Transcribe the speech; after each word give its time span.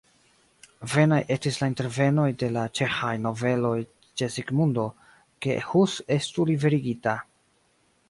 Vanaj 0.93 1.19
estis 1.35 1.59
la 1.63 1.67
intervenoj 1.71 2.25
de 2.45 2.49
la 2.57 2.65
ĉeĥaj 2.81 3.13
nobeloj 3.27 3.75
ĉe 4.23 4.33
Sigmundo, 4.39 4.89
ke 5.45 5.63
Hus 5.71 6.03
estu 6.21 6.53
liberigita. 6.55 7.19